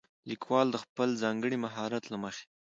ليکوال 0.29 0.67
د 0.71 0.77
خپل 0.83 1.09
ځانګړي 1.23 1.57
مهارت 1.65 2.03
له 2.09 2.17
مخې 2.23 2.45